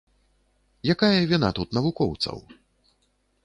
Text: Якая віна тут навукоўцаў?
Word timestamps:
Якая 0.93 1.11
віна 1.33 1.49
тут 1.59 1.77
навукоўцаў? 1.79 2.37